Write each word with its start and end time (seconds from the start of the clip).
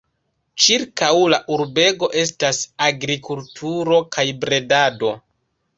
Ĉirkaŭ 0.63 1.09
la 1.33 1.39
urbego 1.57 2.09
estas 2.23 2.63
agrikulturo 2.89 4.05
kaj 4.19 4.27
bredado. 4.45 5.19